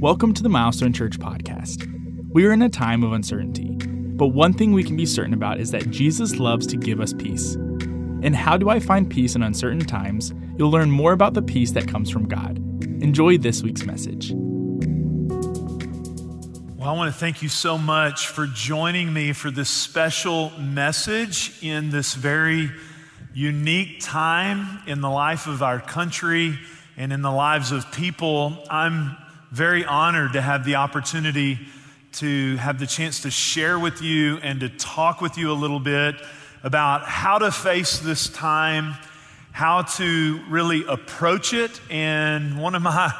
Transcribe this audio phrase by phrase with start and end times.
[0.00, 1.86] Welcome to the Milestone Church podcast.
[2.30, 3.76] We are in a time of uncertainty,
[4.16, 7.12] but one thing we can be certain about is that Jesus loves to give us
[7.12, 7.56] peace.
[8.22, 10.32] And how do I find peace in uncertain times?
[10.56, 12.56] You'll learn more about the peace that comes from God.
[13.02, 14.32] Enjoy this week's message.
[16.78, 21.62] Well, I want to thank you so much for joining me for this special message
[21.62, 22.70] in this very
[23.34, 26.58] unique time in the life of our country
[26.96, 28.64] and in the lives of people.
[28.70, 29.14] I'm
[29.50, 31.58] very honored to have the opportunity
[32.12, 35.80] to have the chance to share with you and to talk with you a little
[35.80, 36.14] bit
[36.62, 38.94] about how to face this time,
[39.52, 41.80] how to really approach it.
[41.90, 43.12] And one of my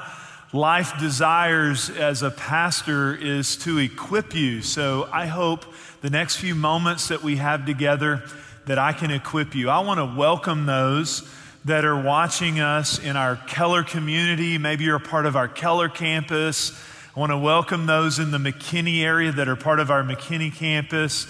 [0.53, 4.63] life desires as a pastor is to equip you.
[4.63, 5.65] So I hope
[6.01, 8.23] the next few moments that we have together
[8.67, 9.69] that I can equip you.
[9.69, 11.29] I want to welcome those
[11.65, 14.57] that are watching us in our Keller community.
[14.57, 16.73] Maybe you're a part of our Keller campus.
[17.15, 20.55] I want to welcome those in the McKinney area that are part of our McKinney
[20.55, 21.27] campus.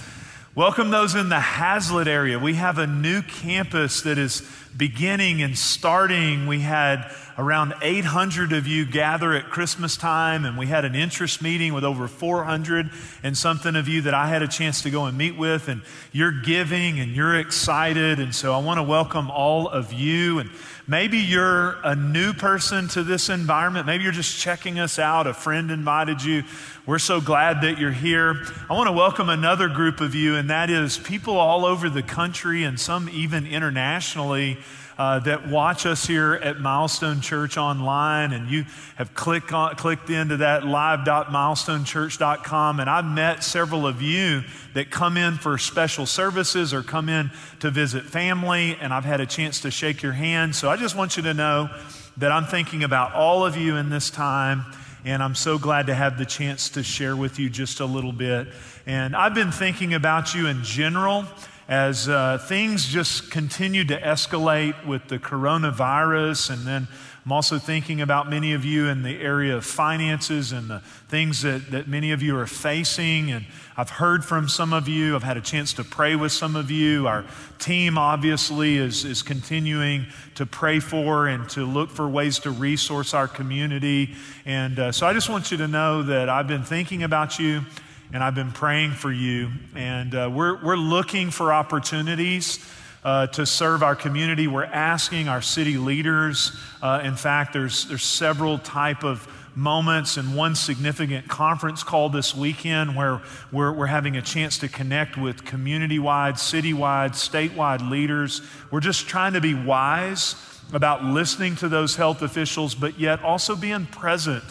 [0.54, 2.38] Welcome those in the Haslet area.
[2.38, 6.46] We have a new campus that is beginning and starting.
[6.46, 11.40] We had around 800 of you gather at Christmas time, and we had an interest
[11.40, 12.90] meeting with over 400
[13.22, 15.68] and something of you that I had a chance to go and meet with.
[15.68, 15.82] And
[16.12, 18.20] you're giving and you're excited.
[18.20, 20.38] And so I want to welcome all of you.
[20.38, 20.50] And
[20.86, 23.86] maybe you're a new person to this environment.
[23.86, 25.26] Maybe you're just checking us out.
[25.26, 26.44] A friend invited you.
[26.86, 28.42] We're so glad that you're here.
[28.68, 32.02] I want to welcome another group of you, and that is people all over the
[32.02, 34.58] country and some even internationally
[35.00, 40.10] uh, that watch us here at Milestone Church online, and you have clicked, on, clicked
[40.10, 42.80] into that live.milestonechurch.com.
[42.80, 44.42] And I've met several of you
[44.74, 49.22] that come in for special services or come in to visit family, and I've had
[49.22, 50.54] a chance to shake your hand.
[50.54, 51.70] So I just want you to know
[52.18, 54.66] that I'm thinking about all of you in this time.
[55.06, 58.12] And I'm so glad to have the chance to share with you just a little
[58.12, 58.48] bit.
[58.84, 61.24] And I've been thinking about you in general
[61.70, 66.50] as uh, things just continue to escalate with the coronavirus.
[66.50, 66.88] And then
[67.24, 71.42] I'm also thinking about many of you in the area of finances and the things
[71.42, 73.30] that, that many of you are facing.
[73.30, 76.56] And I've heard from some of you, I've had a chance to pray with some
[76.56, 77.06] of you.
[77.06, 77.24] Our
[77.60, 83.14] team obviously is, is continuing to pray for and to look for ways to resource
[83.14, 84.16] our community.
[84.44, 87.64] And uh, so I just want you to know that I've been thinking about you
[88.12, 89.50] and I've been praying for you.
[89.74, 92.58] And uh, we're, we're looking for opportunities
[93.04, 94.46] uh, to serve our community.
[94.46, 96.56] We're asking our city leaders.
[96.82, 102.34] Uh, in fact, there's, there's several type of moments and one significant conference call this
[102.34, 103.20] weekend where
[103.50, 108.42] we're, we're having a chance to connect with community-wide, city-wide, statewide leaders.
[108.70, 110.34] We're just trying to be wise
[110.72, 114.44] about listening to those health officials, but yet also being present.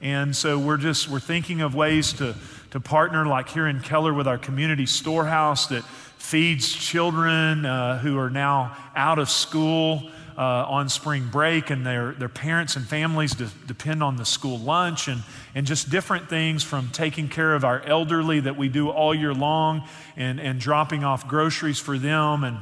[0.00, 2.36] And so we're just, we're thinking of ways to
[2.74, 5.84] to partner, like here in Keller, with our community storehouse that
[6.18, 12.14] feeds children uh, who are now out of school uh, on spring break, and their,
[12.14, 15.22] their parents and families de- depend on the school lunch, and,
[15.54, 19.32] and just different things from taking care of our elderly that we do all year
[19.32, 19.86] long
[20.16, 22.42] and, and dropping off groceries for them.
[22.42, 22.58] And,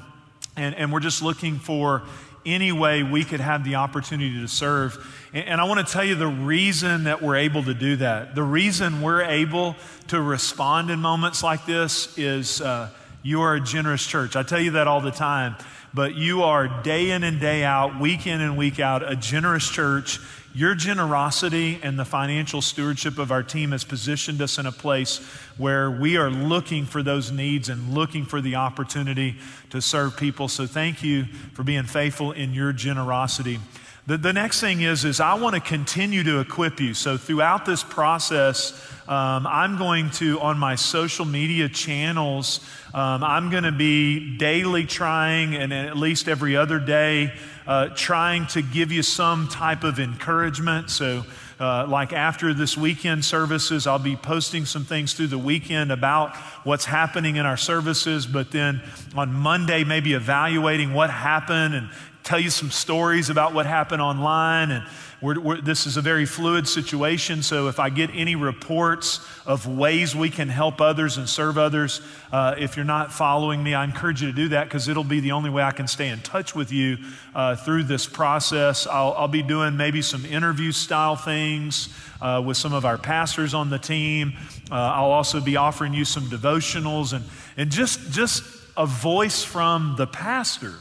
[0.59, 2.03] and, and we're just looking for
[2.45, 4.99] any way we could have the opportunity to serve.
[5.33, 8.35] And I want to tell you the reason that we're able to do that.
[8.35, 9.77] The reason we're able
[10.09, 12.91] to respond in moments like this is uh,
[13.23, 14.37] you are a generous church.
[14.37, 15.57] I tell you that all the time.
[15.95, 19.69] But you are day in and day out, week in and week out, a generous
[19.69, 20.21] church.
[20.55, 25.19] Your generosity and the financial stewardship of our team has positioned us in a place
[25.57, 29.37] where we are looking for those needs and looking for the opportunity
[29.71, 30.49] to serve people.
[30.49, 31.25] So thank you
[31.55, 33.61] for being faithful in your generosity.
[34.05, 36.93] The, the next thing is, is I want to continue to equip you.
[36.93, 38.73] So throughout this process,
[39.07, 42.59] um, I'm going to, on my social media channels,
[42.95, 47.33] um, I'm going to be daily trying, and at least every other day,
[47.65, 50.91] uh, trying to give you some type of encouragement.
[50.91, 51.25] So,
[51.61, 56.35] uh, like after this weekend services, I'll be posting some things through the weekend about
[56.65, 58.83] what's happening in our services, but then
[59.15, 61.89] on Monday, maybe evaluating what happened and
[62.23, 64.71] tell you some stories about what happened online.
[64.71, 64.85] And
[65.21, 67.43] we're, we're, this is a very fluid situation.
[67.43, 72.01] So if I get any reports of ways we can help others and serve others,
[72.33, 75.21] uh, if you're not following me, I encourage you to do that because it'll be
[75.21, 76.99] the only way I can stay in touch with you
[77.35, 78.87] uh, through this process.
[78.87, 81.89] I'll, I'll, be doing maybe some interview style things
[82.21, 84.35] uh, with some of our pastors on the team.
[84.71, 87.25] Uh, I'll also be offering you some devotionals and,
[87.57, 88.43] and just, just
[88.77, 90.75] a voice from the pastor.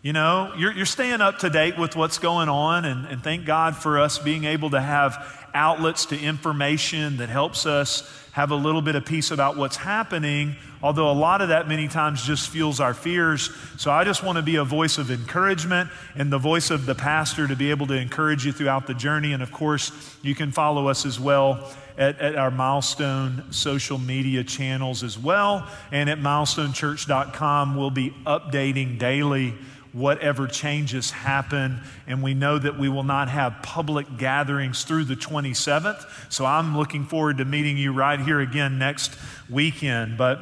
[0.00, 3.44] You know, you're, you're staying up to date with what's going on, and, and thank
[3.44, 8.54] God for us being able to have outlets to information that helps us have a
[8.54, 12.48] little bit of peace about what's happening, although a lot of that many times just
[12.48, 13.50] fuels our fears.
[13.76, 16.94] So I just want to be a voice of encouragement and the voice of the
[16.94, 19.32] pastor to be able to encourage you throughout the journey.
[19.32, 19.90] And of course,
[20.22, 25.68] you can follow us as well at, at our Milestone social media channels as well.
[25.90, 29.54] And at milestonechurch.com, we'll be updating daily
[29.92, 31.80] whatever changes happen.
[32.06, 36.04] And we know that we will not have public gatherings through the 27th.
[36.32, 39.16] So I'm looking forward to meeting you right here again next
[39.48, 40.18] weekend.
[40.18, 40.40] But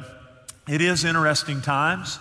[0.67, 2.19] it is interesting times.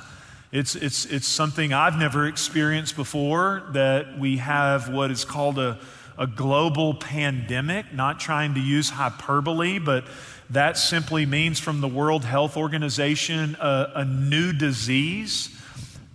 [0.53, 5.79] It's, it's, it's something I've never experienced before that we have what is called a,
[6.17, 10.05] a global pandemic, not trying to use hyperbole, but
[10.51, 15.56] that simply means from the World Health Organization a, a new disease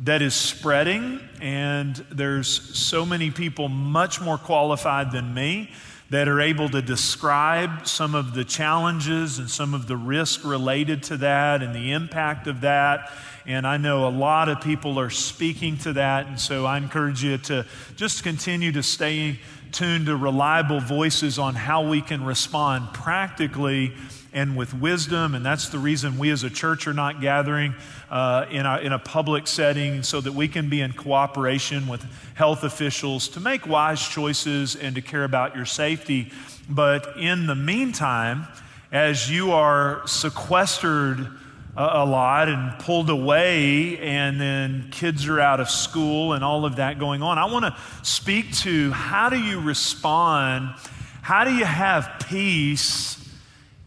[0.03, 5.69] that is spreading, and there's so many people much more qualified than me
[6.09, 11.03] that are able to describe some of the challenges and some of the risk related
[11.03, 13.11] to that and the impact of that.
[13.45, 16.27] And I know a lot of people are speaking to that.
[16.27, 17.65] And so I encourage you to
[17.95, 19.39] just continue to stay
[19.71, 23.93] tuned to reliable voices on how we can respond practically
[24.33, 25.35] and with wisdom.
[25.35, 27.75] And that's the reason we as a church are not gathering
[28.09, 32.05] uh, in, a, in a public setting so that we can be in cooperation with
[32.35, 36.31] health officials to make wise choices and to care about your safety.
[36.69, 38.47] But in the meantime,
[38.91, 41.27] as you are sequestered
[41.75, 46.75] a, lot and pulled away, and then kids are out of school and all of
[46.77, 47.37] that going on.
[47.37, 50.75] I want to speak to how do you respond?
[51.21, 53.20] How do you have peace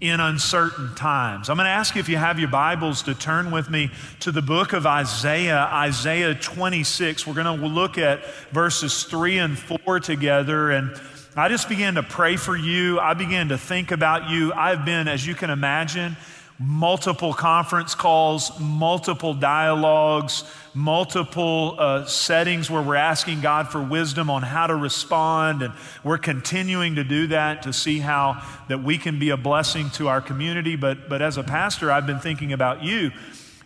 [0.04, 1.48] in uncertain times.
[1.48, 3.90] I'm going to ask you if you have your Bibles to turn with me
[4.20, 7.26] to the book of Isaiah, Isaiah 26.
[7.26, 8.22] We're going to look at
[8.52, 10.70] verses 3 and 4 together.
[10.70, 10.94] And
[11.36, 13.00] I just began to pray for you.
[13.00, 14.52] I began to think about you.
[14.52, 16.18] I've been, as you can imagine,
[16.58, 24.42] multiple conference calls, multiple dialogues, multiple uh, settings where we're asking God for wisdom on
[24.42, 25.62] how to respond.
[25.62, 25.74] And
[26.04, 30.08] we're continuing to do that to see how that we can be a blessing to
[30.08, 30.76] our community.
[30.76, 33.10] But, but as a pastor, I've been thinking about you.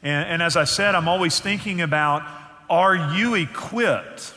[0.03, 2.23] And, and as I said, I'm always thinking about
[2.71, 4.35] are you equipped?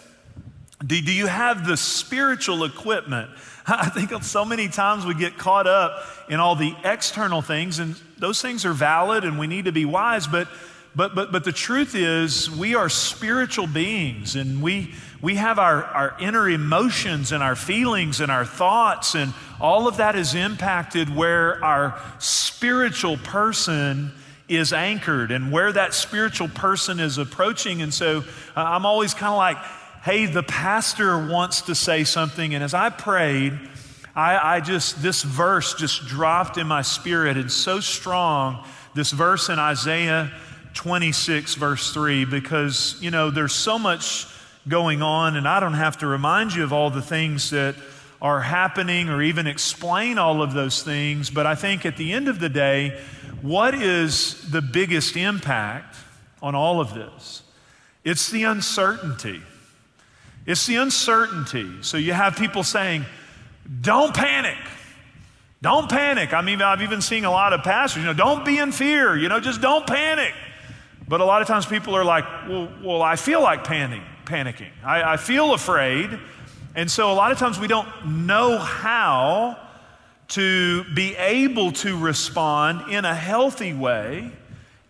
[0.85, 3.29] Do, do you have the spiritual equipment?
[3.67, 7.95] I think so many times we get caught up in all the external things, and
[8.17, 10.47] those things are valid and we need to be wise, but
[10.93, 15.85] but, but, but the truth is, we are spiritual beings and we, we have our,
[15.85, 21.15] our inner emotions and our feelings and our thoughts, and all of that is impacted
[21.15, 24.11] where our spiritual person
[24.49, 27.81] is anchored and where that spiritual person is approaching.
[27.81, 28.23] And so uh,
[28.55, 29.57] I'm always kind of like,
[30.03, 32.55] hey, the pastor wants to say something.
[32.55, 33.57] And as I prayed,
[34.15, 37.37] I, I just, this verse just dropped in my spirit.
[37.37, 38.65] It's so strong.
[38.95, 40.31] This verse in Isaiah
[40.73, 44.27] 26, verse 3, because, you know, there's so much
[44.67, 47.75] going on, and I don't have to remind you of all the things that
[48.21, 51.29] are happening or even explain all of those things.
[51.29, 52.99] But I think at the end of the day,
[53.41, 55.95] what is the biggest impact
[56.41, 57.43] on all of this?
[58.03, 59.41] It's the uncertainty.
[60.45, 61.69] It's the uncertainty.
[61.81, 63.05] So you have people saying,
[63.81, 64.57] don't panic.
[65.61, 66.33] Don't panic.
[66.33, 69.15] I mean, I've even seen a lot of pastors, you know, don't be in fear,
[69.15, 70.33] you know, just don't panic.
[71.07, 74.71] But a lot of times people are like, well, well I feel like panic, panicking.
[74.83, 76.17] I, I feel afraid.
[76.73, 79.57] And so a lot of times we don't know how
[80.29, 84.31] to be able to respond in a healthy way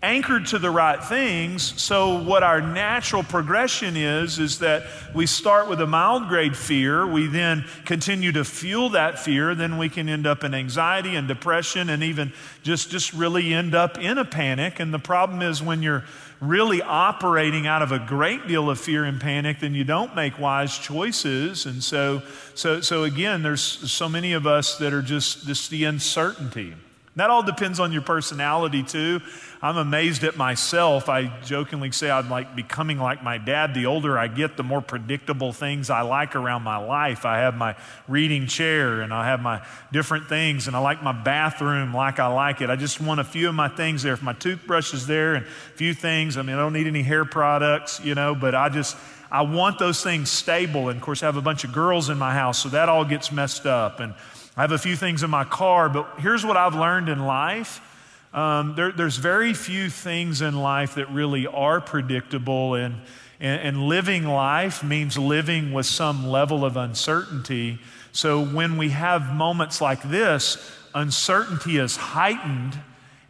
[0.04, 1.80] anchored to the right things.
[1.82, 7.06] So, what our natural progression is, is that we start with a mild grade fear.
[7.06, 9.54] We then continue to fuel that fear.
[9.54, 13.76] Then we can end up in anxiety and depression and even just, just really end
[13.76, 14.80] up in a panic.
[14.80, 16.04] And the problem is when you're
[16.40, 20.40] really operating out of a great deal of fear and panic, then you don't make
[20.40, 21.68] wise choices.
[21.68, 22.24] And so,
[22.56, 26.74] so, so again, there's so many of us that are just, just the uncertainty.
[27.18, 29.20] That all depends on your personality, too.
[29.62, 31.10] I'm amazed at myself.
[31.10, 33.74] I jokingly say I'm like becoming like my dad.
[33.74, 37.26] The older I get, the more predictable things I like around my life.
[37.26, 37.76] I have my
[38.08, 42.28] reading chair and I have my different things, and I like my bathroom like I
[42.28, 42.70] like it.
[42.70, 44.14] I just want a few of my things there.
[44.14, 47.04] If my toothbrush is there and a few things, I mean, I don't need any
[47.04, 48.96] hair products, you know, but I just,
[49.30, 50.88] I want those things stable.
[50.88, 53.04] And of course, I have a bunch of girls in my house, so that all
[53.04, 54.00] gets messed up.
[54.00, 54.14] And
[54.62, 57.82] I have a few things in my car, but here's what I've learned in life.
[58.32, 62.94] Um, there, there's very few things in life that really are predictable, and,
[63.40, 67.80] and, and living life means living with some level of uncertainty.
[68.12, 72.80] So when we have moments like this, uncertainty is heightened.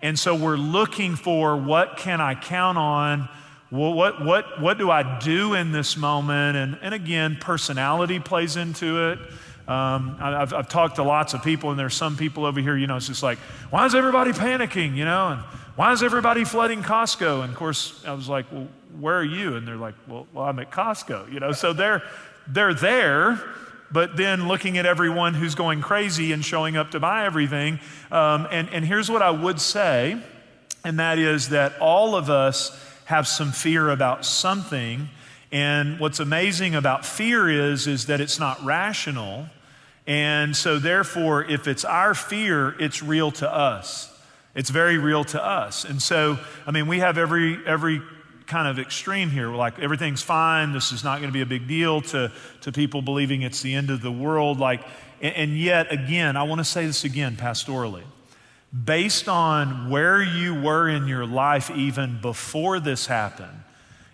[0.02, 3.30] And so we're looking for what can I count on?
[3.70, 6.58] What, what, what do I do in this moment?
[6.58, 9.20] And, and again, personality plays into it.
[9.68, 12.88] Um, I've, I've talked to lots of people, and there's some people over here, you
[12.88, 13.38] know, it's just like,
[13.70, 15.30] why is everybody panicking, you know?
[15.30, 15.42] And
[15.76, 17.44] why is everybody flooding Costco?
[17.44, 18.68] And of course, I was like, well,
[19.00, 19.56] where are you?
[19.56, 21.52] And they're like, well, well I'm at Costco, you know?
[21.52, 22.04] So they're,
[22.48, 23.42] they're there,
[23.92, 27.80] but then looking at everyone who's going crazy and showing up to buy everything.
[28.12, 30.22] Um, and, and here's what I would say,
[30.84, 35.10] and that is that all of us have some fear about something.
[35.52, 39.48] And what's amazing about fear is, is that it's not rational.
[40.08, 44.08] And so, therefore, if it's our fear, it's real to us.
[44.56, 45.86] It's very real to us.
[45.86, 48.02] And so, I mean, we have every, every
[48.48, 49.48] kind of extreme here.
[49.48, 50.74] Like everything's fine.
[50.74, 52.32] This is not going to be a big deal to,
[52.62, 54.60] to people believing it's the end of the world.
[54.60, 54.82] Like,
[55.22, 58.04] and, and yet, again, I want to say this again pastorally.
[58.86, 63.64] Based on where you were in your life even before this happened,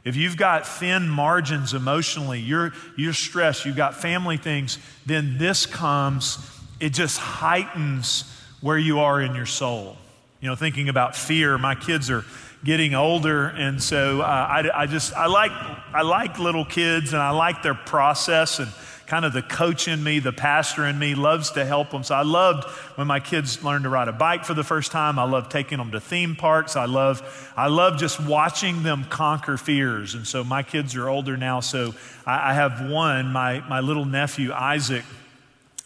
[0.07, 5.65] if you've got thin margins emotionally, you're, you're stressed, you've got family things, then this
[5.65, 6.37] comes,
[6.79, 8.23] it just heightens
[8.61, 9.97] where you are in your soul.
[10.39, 12.23] You know, thinking about fear, my kids are
[12.63, 17.21] getting older, and so uh, I, I just I like I like little kids, and
[17.21, 18.71] I like their process and
[19.07, 22.03] kind of the coach in me, the pastor in me loves to help them.
[22.03, 22.65] So I loved
[22.97, 25.17] when my kids learned to ride a bike for the first time.
[25.17, 26.75] I love taking them to theme parks.
[26.75, 30.13] I love, I love just watching them conquer fears.
[30.13, 31.61] And so my kids are older now.
[31.61, 31.95] So
[32.25, 35.05] I, I have one, my, my little nephew, Isaac.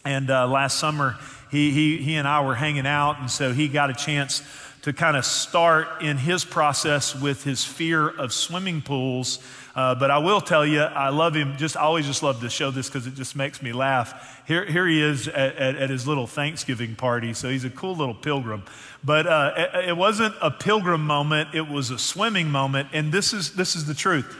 [0.04, 1.16] And uh, last summer,
[1.52, 3.20] he, he, he and I were hanging out.
[3.20, 4.42] And so he got a chance
[4.82, 9.40] to kind of start in his process with his fear of swimming pools.
[9.76, 11.56] Uh, but I will tell you, I love him.
[11.58, 14.44] Just I always just love to show this because it just makes me laugh.
[14.48, 17.34] Here, here he is at, at, at, his little Thanksgiving party.
[17.34, 18.64] So he's a cool little pilgrim.
[19.04, 22.90] But uh, it, wasn't a pilgrim moment; it was a swimming moment.
[22.92, 24.36] And this is this is the truth.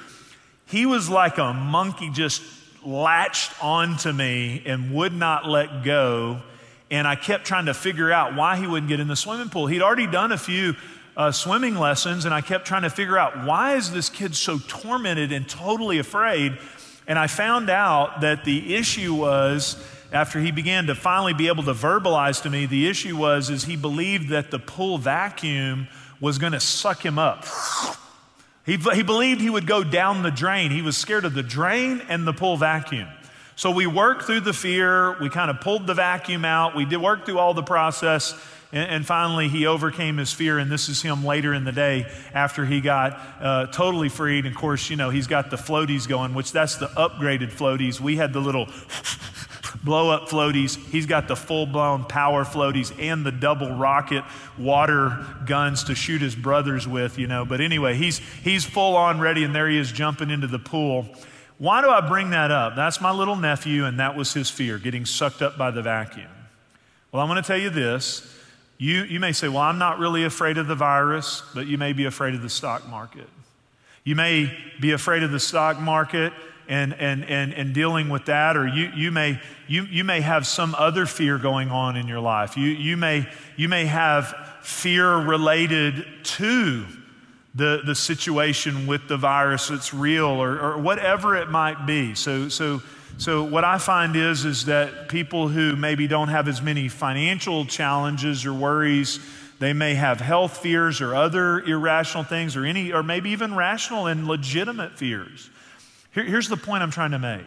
[0.66, 2.42] He was like a monkey, just
[2.84, 6.42] latched onto me and would not let go.
[6.92, 9.66] And I kept trying to figure out why he wouldn't get in the swimming pool.
[9.66, 10.76] He'd already done a few
[11.18, 14.60] uh, swimming lessons, and I kept trying to figure out why is this kid so
[14.68, 16.58] tormented and totally afraid.
[17.08, 21.64] And I found out that the issue was after he began to finally be able
[21.64, 25.88] to verbalize to me, the issue was is he believed that the pool vacuum
[26.20, 27.46] was going to suck him up.
[28.66, 30.72] He, he believed he would go down the drain.
[30.72, 33.08] He was scared of the drain and the pool vacuum.
[33.62, 35.16] So we worked through the fear.
[35.20, 36.76] We kind of pulled the vacuum out.
[36.76, 38.34] We did work through all the process.
[38.72, 42.12] And, and, finally, he overcame his fear, and this is him later in the day
[42.34, 44.48] after he got uh, totally freed.
[44.48, 48.00] And of course, you know, he's got the floaties going, which that's the upgraded floaties.
[48.00, 48.66] We had the little
[49.84, 50.84] blow up floaties.
[50.90, 54.24] He's got the full blown power floaties and the double rocket
[54.58, 57.46] water guns to shoot his brothers with, you know.
[57.46, 61.06] But anyway, he's, he's full on ready, and there he is jumping into the pool.
[61.62, 62.76] Why do I bring that up?
[62.76, 66.26] That's my little nephew, and that was his fear, getting sucked up by the vacuum.
[67.12, 68.36] Well, I'm going to tell you this
[68.80, 71.94] you, you may say, Well, I'm not really afraid of the virus, but you may
[71.94, 73.28] be afraid of the stock market.
[74.04, 76.34] You may be afraid of the stock market
[76.68, 80.48] and, and, and, and dealing with that, or you, you, may, you, you may have
[80.48, 82.58] some other fear going on in your life.
[82.58, 86.88] You, you, may, you may have fear related to
[87.54, 92.16] the, the situation with the virus that's real or, or whatever it might be.
[92.16, 92.82] So, so
[93.18, 97.66] so what I find is is that people who maybe don't have as many financial
[97.66, 99.20] challenges or worries,
[99.60, 104.08] they may have health fears or other irrational things or any or maybe even rational
[104.08, 105.52] and legitimate fears.
[106.14, 107.46] Here, here's the point I'm trying to make.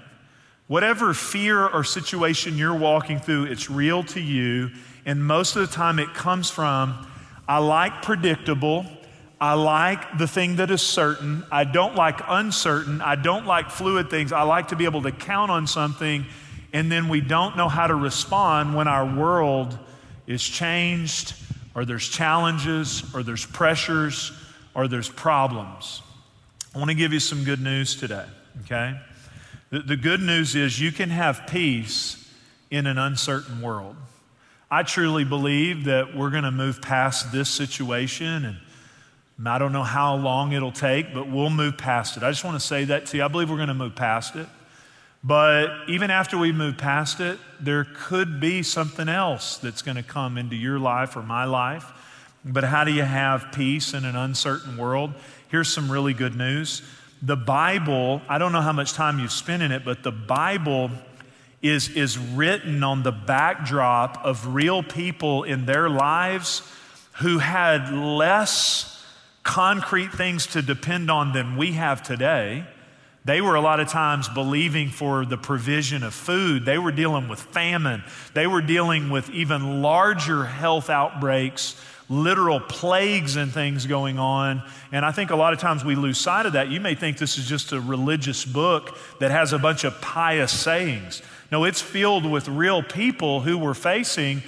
[0.68, 4.70] Whatever fear or situation you're walking through, it's real to you,
[5.04, 7.06] and most of the time it comes from
[7.48, 8.86] I like predictable
[9.44, 11.44] I like the thing that is certain.
[11.52, 13.02] I don't like uncertain.
[13.02, 14.32] I don't like fluid things.
[14.32, 16.24] I like to be able to count on something,
[16.72, 19.78] and then we don't know how to respond when our world
[20.26, 21.34] is changed,
[21.74, 24.32] or there's challenges, or there's pressures,
[24.74, 26.00] or there's problems.
[26.74, 28.24] I want to give you some good news today,
[28.62, 28.98] okay?
[29.68, 32.32] The, the good news is you can have peace
[32.70, 33.96] in an uncertain world.
[34.70, 38.56] I truly believe that we're going to move past this situation and
[39.44, 42.22] I don't know how long it'll take, but we'll move past it.
[42.22, 43.24] I just want to say that to you.
[43.24, 44.46] I believe we're going to move past it.
[45.24, 50.02] But even after we move past it, there could be something else that's going to
[50.02, 51.90] come into your life or my life.
[52.44, 55.14] But how do you have peace in an uncertain world?
[55.48, 56.82] Here's some really good news.
[57.22, 60.90] The Bible, I don't know how much time you've spent in it, but the Bible
[61.62, 66.70] is, is written on the backdrop of real people in their lives
[67.14, 68.93] who had less
[69.44, 72.66] concrete things to depend on than we have today.
[73.26, 76.66] They were a lot of times believing for the provision of food.
[76.66, 78.02] They were dealing with famine.
[78.34, 84.62] They were dealing with even larger health outbreaks, literal plagues and things going on.
[84.92, 86.68] And I think a lot of times we lose sight of that.
[86.68, 90.52] You may think this is just a religious book that has a bunch of pious
[90.52, 91.22] sayings.
[91.50, 94.42] No, it's filled with real people who were facing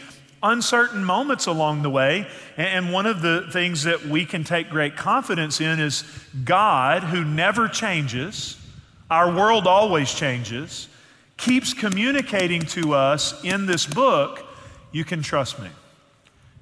[0.50, 2.26] uncertain moments along the way.
[2.56, 6.04] And one of the things that we can take great confidence in is
[6.44, 8.56] God, who never changes
[9.10, 10.88] our world always changes,
[11.36, 14.44] keeps communicating to us in this book,
[14.90, 15.68] you can trust me.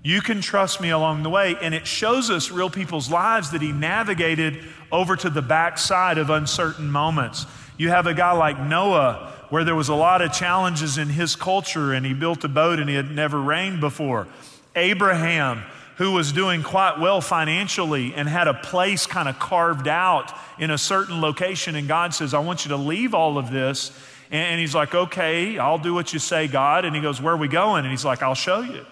[0.03, 1.57] You can trust me along the way.
[1.63, 4.63] And it shows us real people's lives that he navigated
[4.93, 7.47] over to the backside of uncertain moments.
[7.79, 11.37] You have a guy like Noah, where there was a lot of challenges in his
[11.37, 14.27] culture, and he built a boat and it had never rained before.
[14.75, 15.63] Abraham,
[15.97, 20.73] who was doing quite well financially and had a place kind of carved out in
[20.73, 21.77] a certain location.
[21.77, 23.93] And God says, I want you to leave all of this.
[24.33, 26.85] And he's like, Okay, I'll do what you say, God.
[26.85, 27.85] And he goes, Where are we going?
[27.85, 28.85] And he's like, I'll show you.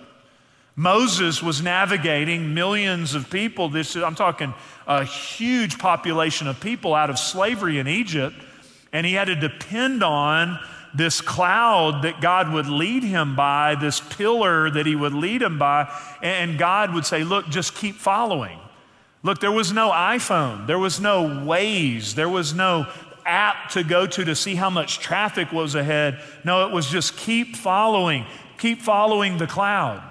[0.77, 3.69] Moses was navigating millions of people.
[3.69, 4.55] This I'm talking
[4.87, 8.37] a huge population of people out of slavery in Egypt.
[8.93, 10.59] And he had to depend on
[10.95, 15.59] this cloud that God would lead him by, this pillar that he would lead him
[15.59, 15.91] by,
[16.23, 18.59] and God would say, Look, just keep following.
[19.23, 22.87] Look, there was no iPhone, there was no Waze, there was no
[23.25, 26.21] app to go to to see how much traffic was ahead.
[26.45, 28.27] No, it was just keep following,
[28.59, 30.03] keep following the cloud.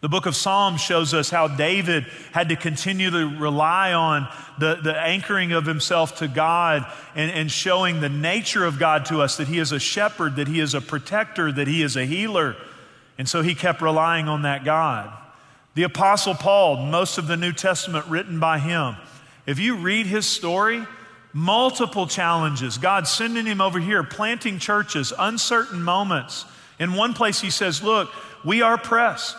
[0.00, 4.28] The book of Psalms shows us how David had to continue to rely on
[4.58, 9.20] the, the anchoring of himself to God and, and showing the nature of God to
[9.20, 12.06] us that he is a shepherd, that he is a protector, that he is a
[12.06, 12.56] healer.
[13.18, 15.12] And so he kept relying on that God.
[15.74, 18.96] The Apostle Paul, most of the New Testament written by him,
[19.44, 20.86] if you read his story,
[21.34, 26.46] multiple challenges, God sending him over here, planting churches, uncertain moments.
[26.78, 28.10] In one place, he says, Look,
[28.44, 29.36] we are pressed.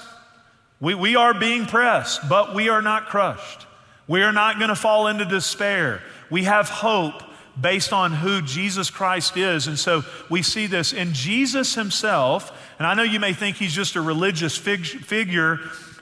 [0.82, 3.68] We, we are being pressed, but we are not crushed.
[4.08, 6.02] We are not going to fall into despair.
[6.30, 7.24] We have hope
[7.60, 9.68] based on who Jesus Christ is.
[9.68, 12.52] And so we see this in Jesus himself.
[12.80, 15.60] And I know you may think he's just a religious fig- figure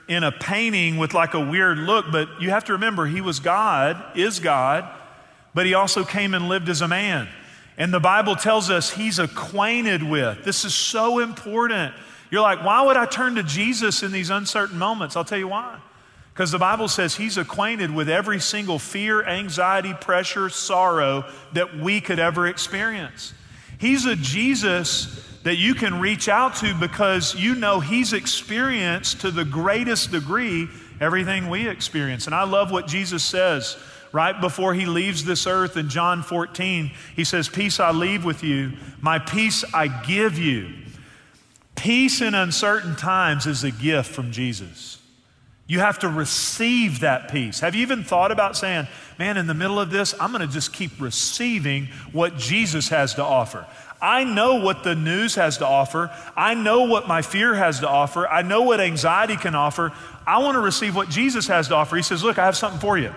[0.08, 3.38] in a painting with like a weird look, but you have to remember he was
[3.38, 4.88] God, is God,
[5.54, 7.28] but he also came and lived as a man.
[7.76, 10.44] And the Bible tells us he's acquainted with.
[10.44, 11.94] This is so important.
[12.30, 15.16] You're like, why would I turn to Jesus in these uncertain moments?
[15.16, 15.78] I'll tell you why.
[16.32, 22.00] Because the Bible says he's acquainted with every single fear, anxiety, pressure, sorrow that we
[22.00, 23.34] could ever experience.
[23.78, 29.30] He's a Jesus that you can reach out to because you know he's experienced to
[29.30, 30.68] the greatest degree
[31.00, 32.26] everything we experience.
[32.26, 33.76] And I love what Jesus says
[34.12, 36.90] right before he leaves this earth in John 14.
[37.16, 40.74] He says, Peace I leave with you, my peace I give you.
[41.80, 44.98] Peace in uncertain times is a gift from Jesus.
[45.66, 47.60] You have to receive that peace.
[47.60, 48.86] Have you even thought about saying,
[49.18, 53.14] man, in the middle of this, I'm going to just keep receiving what Jesus has
[53.14, 53.66] to offer?
[53.98, 56.10] I know what the news has to offer.
[56.36, 58.28] I know what my fear has to offer.
[58.28, 59.90] I know what anxiety can offer.
[60.26, 61.96] I want to receive what Jesus has to offer.
[61.96, 63.14] He says, Look, I have something for you.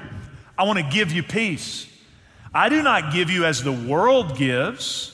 [0.58, 1.86] I want to give you peace.
[2.54, 5.13] I do not give you as the world gives.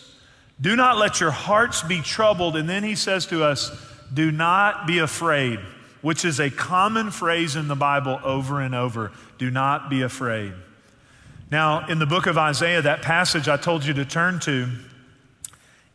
[0.62, 2.56] Do not let your hearts be troubled.
[2.56, 3.72] And then he says to us,
[4.13, 5.60] Do not be afraid,
[6.02, 9.12] which is a common phrase in the Bible over and over.
[9.38, 10.54] Do not be afraid.
[11.52, 14.69] Now, in the book of Isaiah, that passage I told you to turn to,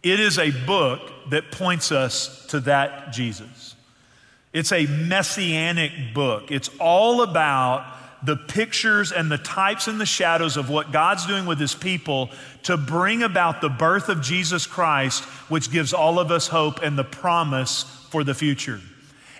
[0.03, 1.01] it is a book
[1.31, 3.77] that points us to that Jesus.
[4.53, 6.51] It's a messianic book.
[6.51, 7.87] It's all about
[8.25, 12.31] the pictures and the types and the shadows of what God's doing with his people
[12.63, 16.97] to bring about the birth of Jesus Christ, which gives all of us hope and
[16.97, 18.81] the promise for the future.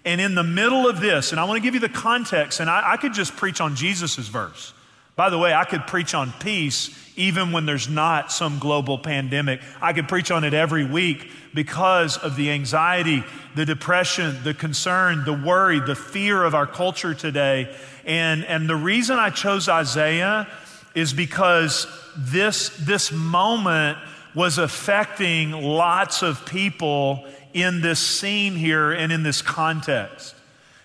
[0.05, 2.69] And in the middle of this, and I want to give you the context, and
[2.69, 4.74] I, I could just preach on Jesus' verse.
[5.17, 9.61] By the way, I could preach on peace even when there's not some global pandemic.
[9.81, 13.23] I could preach on it every week because of the anxiety,
[13.55, 17.75] the depression, the concern, the worry, the fear of our culture today.
[18.05, 20.49] And, and the reason I chose Isaiah
[20.97, 23.99] is because this, this moment
[24.35, 30.35] was affecting lots of people in this scene here and in this context.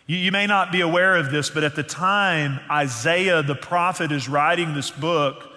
[0.10, 4.12] You, you, may not be aware of this, but at the time Isaiah the prophet
[4.12, 5.52] is writing this book,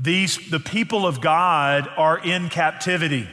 [0.00, 3.28] these, the people of God are in captivity.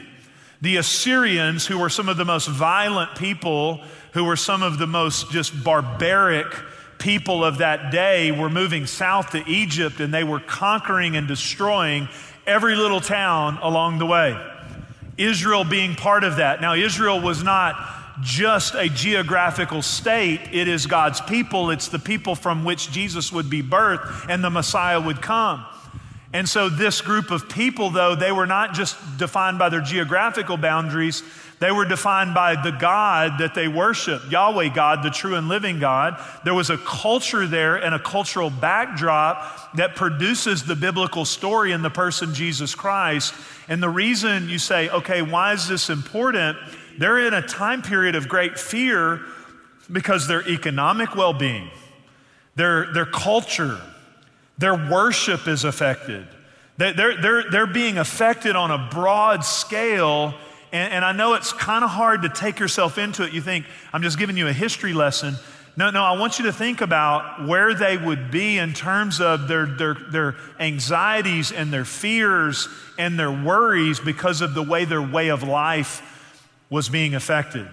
[0.60, 3.80] The Assyrians, who were some of the most violent people,
[4.12, 6.46] who were some of the most just barbaric
[6.96, 12.08] people of that day, were moving south to Egypt and they were conquering and destroying
[12.46, 14.40] every little town along the way.
[15.18, 16.60] Israel being part of that.
[16.60, 17.74] Now, Israel was not
[18.20, 21.70] just a geographical state, it is God's people.
[21.70, 25.64] It's the people from which Jesus would be birthed and the Messiah would come.
[26.34, 30.56] And so, this group of people, though, they were not just defined by their geographical
[30.56, 31.22] boundaries,
[31.62, 35.78] they were defined by the God that they worship, Yahweh God, the true and living
[35.78, 36.20] God.
[36.42, 41.82] There was a culture there and a cultural backdrop that produces the biblical story in
[41.82, 43.32] the person Jesus Christ.
[43.68, 46.58] And the reason you say, okay, why is this important?
[46.98, 49.20] They're in a time period of great fear
[49.90, 51.70] because their economic well being,
[52.54, 53.80] their, their culture,
[54.58, 56.26] their worship is affected.
[56.78, 60.34] They're, they're, they're being affected on a broad scale.
[60.72, 63.32] And, and I know it's kind of hard to take yourself into it.
[63.32, 65.34] You think, I'm just giving you a history lesson.
[65.76, 69.48] No, no, I want you to think about where they would be in terms of
[69.48, 75.00] their, their, their anxieties and their fears and their worries because of the way their
[75.00, 76.02] way of life
[76.72, 77.68] was being affected.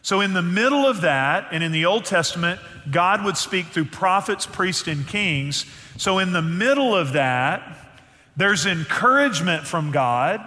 [0.00, 2.58] So, in the middle of that, and in the Old Testament,
[2.90, 5.66] God would speak through prophets, priests, and kings.
[5.98, 7.76] So, in the middle of that,
[8.38, 10.40] there's encouragement from God,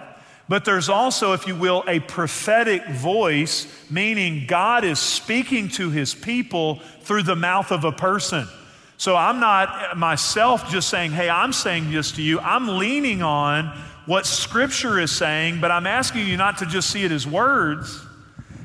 [0.48, 6.14] but there's also, if you will, a prophetic voice, meaning God is speaking to his
[6.14, 8.48] people through the mouth of a person.
[8.96, 12.40] So, I'm not myself just saying, hey, I'm saying this to you.
[12.40, 13.72] I'm leaning on
[14.06, 18.04] what Scripture is saying, but I'm asking you not to just see it as words.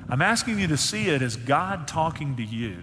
[0.10, 2.78] I'm asking you to see it as God talking to you.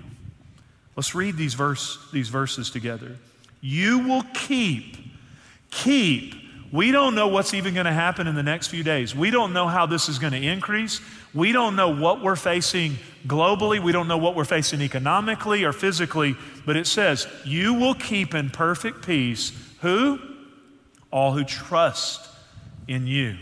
[0.95, 3.16] Let's read these, verse, these verses together.
[3.61, 4.97] You will keep,
[5.71, 6.35] keep.
[6.73, 9.14] We don't know what's even going to happen in the next few days.
[9.14, 11.01] We don't know how this is going to increase.
[11.35, 13.83] We don't know what we're facing globally.
[13.83, 16.37] We don't know what we're facing economically or physically.
[16.64, 20.19] But it says, You will keep in perfect peace who?
[21.11, 22.36] All who trust
[22.88, 23.37] in you.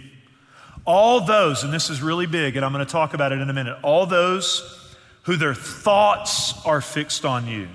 [0.84, 3.48] All those, and this is really big, and I'm going to talk about it in
[3.48, 7.68] a minute, all those who their thoughts are fixed on you.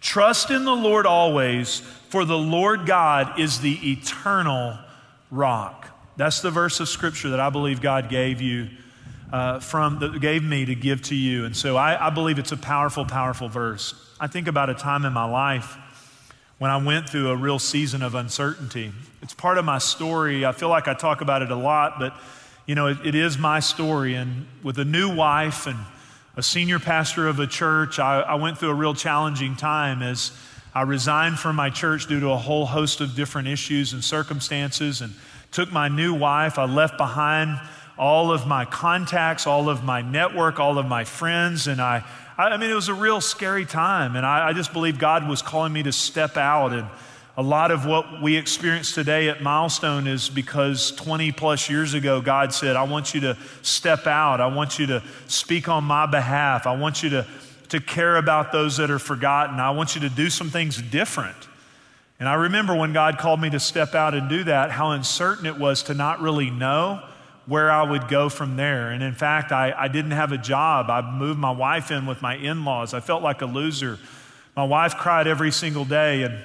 [0.00, 4.78] Trust in the Lord always, for the Lord God is the eternal
[5.30, 5.88] rock.
[6.16, 8.68] That's the verse of scripture that I believe God gave you
[9.32, 11.44] uh, from, that gave me to give to you.
[11.44, 13.94] And so I, I believe it's a powerful, powerful verse.
[14.20, 15.76] I think about a time in my life
[16.58, 18.92] when I went through a real season of uncertainty.
[19.22, 20.44] It's part of my story.
[20.46, 22.16] I feel like I talk about it a lot, but
[22.66, 24.14] you know, it, it is my story.
[24.14, 25.78] And with a new wife and
[26.36, 30.32] a senior pastor of a church, I, I went through a real challenging time as
[30.74, 35.00] I resigned from my church due to a whole host of different issues and circumstances
[35.00, 35.12] and
[35.52, 36.58] took my new wife.
[36.58, 37.60] I left behind
[37.96, 42.04] all of my contacts, all of my network, all of my friends, and I
[42.36, 44.16] I, mean, it was a real scary time.
[44.16, 46.72] And I, I just believe God was calling me to step out.
[46.72, 46.88] And
[47.36, 52.20] a lot of what we experience today at Milestone is because 20 plus years ago,
[52.20, 54.40] God said, I want you to step out.
[54.40, 56.66] I want you to speak on my behalf.
[56.66, 57.26] I want you to,
[57.68, 59.60] to care about those that are forgotten.
[59.60, 61.36] I want you to do some things different.
[62.18, 65.46] And I remember when God called me to step out and do that, how uncertain
[65.46, 67.00] it was to not really know
[67.46, 68.90] where I would go from there.
[68.90, 70.88] And in fact, I, I didn't have a job.
[70.88, 72.94] I moved my wife in with my in laws.
[72.94, 73.98] I felt like a loser.
[74.56, 76.22] My wife cried every single day.
[76.22, 76.38] And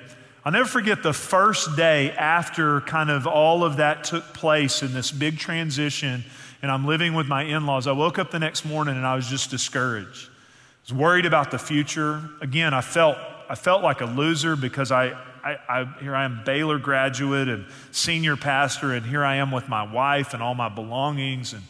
[0.43, 4.93] I'll never forget the first day after kind of all of that took place in
[4.93, 6.23] this big transition,
[6.61, 7.87] and I'm living with my in laws.
[7.87, 10.27] I woke up the next morning and I was just discouraged.
[10.27, 12.21] I was worried about the future.
[12.41, 13.17] Again, I felt,
[13.49, 17.65] I felt like a loser because I, I, I, here I am, Baylor graduate and
[17.91, 21.53] senior pastor, and here I am with my wife and all my belongings.
[21.53, 21.63] And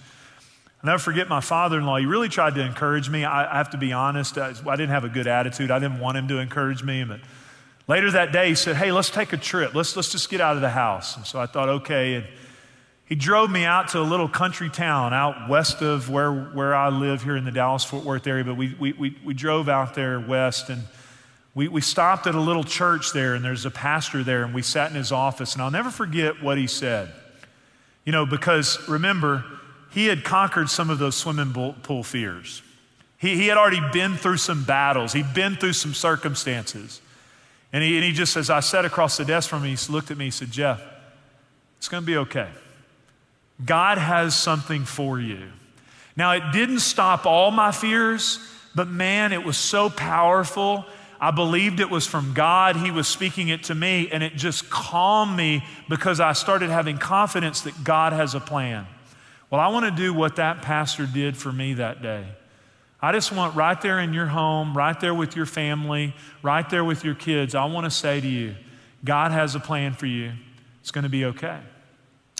[0.84, 1.98] I'll never forget my father in law.
[1.98, 3.26] He really tried to encourage me.
[3.26, 5.72] I, I have to be honest, I, I, didn't have a good attitude.
[5.72, 7.04] I didn't want him to encourage me.
[7.04, 7.20] But
[7.88, 9.76] later that day, he said, Hey, let's take a trip.
[9.76, 11.18] Let's, let's just get out of the house.
[11.18, 12.16] And so I thought, okay.
[12.16, 12.28] And
[13.06, 16.90] he drove me out to a little country town out west of where, where I
[16.90, 18.44] live here in the Dallas Fort Worth area.
[18.44, 20.84] But we, we, we, we drove out there west and
[21.56, 24.62] we, we stopped at a little church there, and there's a pastor there, and we
[24.62, 27.12] sat in his office, and I'll never forget what he said.
[28.06, 29.44] You know, because remember,
[29.92, 32.62] he had conquered some of those swimming pool fears.
[33.18, 37.02] He, he had already been through some battles, he'd been through some circumstances.
[37.72, 40.10] And he, and he just, as I sat across the desk from him, he looked
[40.10, 40.82] at me, he said, Jeff,
[41.78, 42.50] it's going to be okay.
[43.64, 45.44] God has something for you.
[46.16, 48.40] Now, it didn't stop all my fears,
[48.74, 50.86] but man, it was so powerful
[51.22, 52.78] I believed it was from God.
[52.78, 56.98] He was speaking it to me, and it just calmed me because I started having
[56.98, 58.88] confidence that God has a plan.
[59.50, 62.26] Well, I want to do what that pastor did for me that day.
[63.02, 66.84] I just want right there in your home, right there with your family, right there
[66.84, 68.56] with your kids, I want to say to you,
[69.04, 70.34] God has a plan for you.
[70.82, 71.60] It's going to be okay.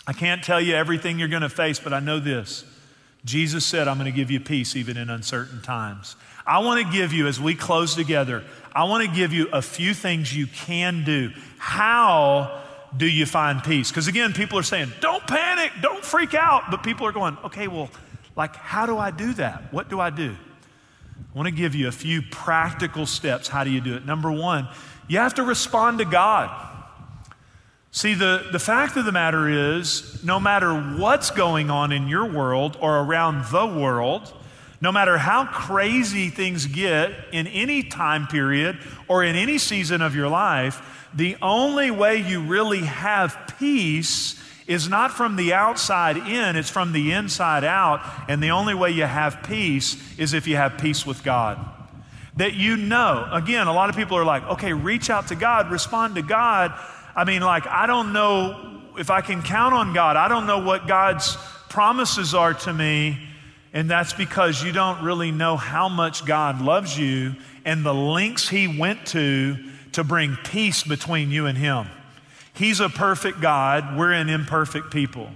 [0.06, 2.64] I can't tell you everything you're going to face, but I know this.
[3.24, 6.16] Jesus said, I'm going to give you peace even in uncertain times.
[6.46, 9.62] I want to give you, as we close together, I want to give you a
[9.62, 11.32] few things you can do.
[11.58, 12.62] How
[12.96, 13.90] do you find peace?
[13.90, 16.70] Because again, people are saying, don't panic, don't freak out.
[16.70, 17.90] But people are going, okay, well,
[18.36, 19.72] like, how do I do that?
[19.72, 20.36] What do I do?
[21.34, 23.48] I want to give you a few practical steps.
[23.48, 24.06] How do you do it?
[24.06, 24.68] Number one,
[25.08, 26.68] you have to respond to God.
[27.92, 32.24] See, the, the fact of the matter is, no matter what's going on in your
[32.24, 34.32] world or around the world,
[34.80, 40.14] no matter how crazy things get in any time period or in any season of
[40.14, 46.56] your life, the only way you really have peace is not from the outside in,
[46.56, 48.00] it's from the inside out.
[48.28, 51.58] And the only way you have peace is if you have peace with God.
[52.36, 55.70] That you know, again, a lot of people are like, okay, reach out to God,
[55.72, 56.72] respond to God.
[57.16, 60.16] I mean, like, I don't know if I can count on God.
[60.16, 61.36] I don't know what God's
[61.68, 63.18] promises are to me.
[63.72, 68.48] And that's because you don't really know how much God loves you and the lengths
[68.48, 69.56] He went to
[69.92, 71.86] to bring peace between you and Him.
[72.52, 75.30] He's a perfect God, we're an imperfect people.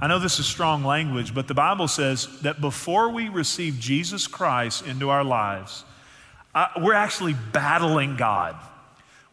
[0.00, 4.26] I know this is strong language, but the Bible says that before we receive Jesus
[4.26, 5.84] Christ into our lives,
[6.54, 8.56] uh, we're actually battling God.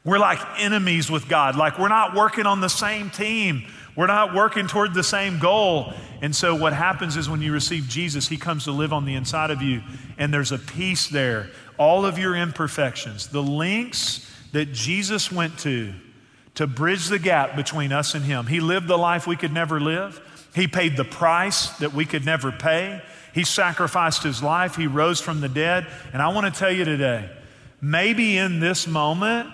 [0.03, 3.65] We're like enemies with God, like we're not working on the same team.
[3.95, 5.93] We're not working toward the same goal.
[6.21, 9.15] And so, what happens is when you receive Jesus, He comes to live on the
[9.15, 9.81] inside of you,
[10.17, 11.49] and there's a peace there.
[11.77, 15.93] All of your imperfections, the links that Jesus went to
[16.55, 18.45] to bridge the gap between us and Him.
[18.45, 20.21] He lived the life we could never live,
[20.53, 23.01] He paid the price that we could never pay.
[23.33, 25.87] He sacrificed His life, He rose from the dead.
[26.13, 27.29] And I want to tell you today,
[27.81, 29.49] maybe in this moment,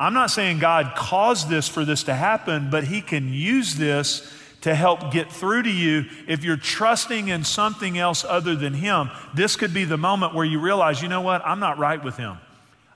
[0.00, 4.32] I'm not saying God caused this for this to happen, but He can use this
[4.60, 6.06] to help get through to you.
[6.26, 10.44] If you're trusting in something else other than Him, this could be the moment where
[10.44, 12.38] you realize, you know what, I'm not right with Him.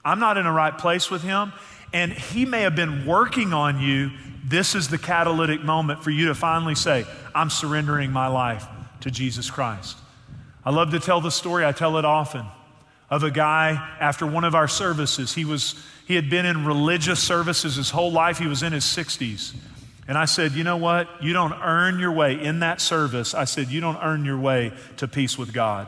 [0.05, 1.53] I'm not in the right place with him.
[1.93, 4.11] And he may have been working on you.
[4.43, 8.65] This is the catalytic moment for you to finally say, I'm surrendering my life
[9.01, 9.97] to Jesus Christ.
[10.65, 12.45] I love to tell the story, I tell it often,
[13.09, 15.33] of a guy after one of our services.
[15.33, 15.75] He, was,
[16.07, 19.53] he had been in religious services his whole life, he was in his 60s.
[20.07, 21.07] And I said, You know what?
[21.21, 23.33] You don't earn your way in that service.
[23.33, 25.87] I said, You don't earn your way to peace with God.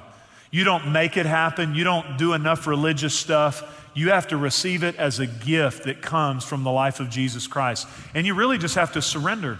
[0.51, 1.75] You don't make it happen.
[1.75, 3.89] You don't do enough religious stuff.
[3.93, 7.47] You have to receive it as a gift that comes from the life of Jesus
[7.47, 7.87] Christ.
[8.13, 9.57] And you really just have to surrender.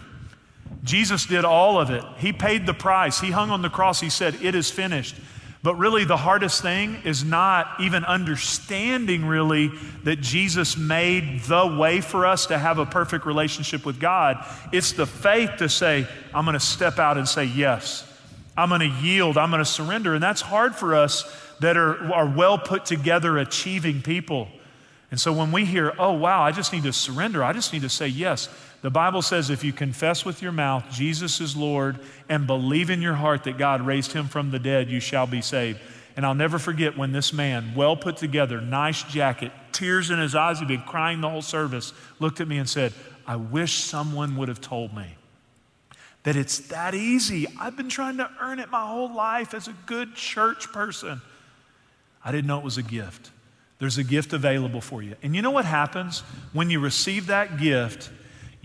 [0.84, 2.04] Jesus did all of it.
[2.18, 3.20] He paid the price.
[3.20, 4.00] He hung on the cross.
[4.00, 5.16] He said, It is finished.
[5.66, 9.72] But really, the hardest thing is not even understanding really
[10.04, 14.46] that Jesus made the way for us to have a perfect relationship with God.
[14.72, 18.08] It's the faith to say, I'm going to step out and say yes.
[18.56, 19.40] I'm going to yield.
[19.40, 20.14] I'm going to surrender.
[20.14, 21.24] And that's hard for us
[21.62, 24.48] that are, are well put together, achieving people.
[25.10, 27.82] And so when we hear, oh, wow, I just need to surrender, I just need
[27.82, 28.50] to say yes.
[28.86, 31.98] The Bible says if you confess with your mouth Jesus is Lord
[32.30, 35.42] and believe in your heart that God raised him from the dead, you shall be
[35.42, 35.80] saved.
[36.16, 40.36] And I'll never forget when this man, well put together, nice jacket, tears in his
[40.36, 42.94] eyes, he'd been crying the whole service, looked at me and said,
[43.26, 45.16] I wish someone would have told me
[46.22, 47.48] that it's that easy.
[47.60, 51.24] I've been trying to earn it my whole life as a good church person.
[52.24, 53.32] I didn't know it was a gift.
[53.80, 55.16] There's a gift available for you.
[55.24, 56.20] And you know what happens?
[56.54, 58.12] When you receive that gift,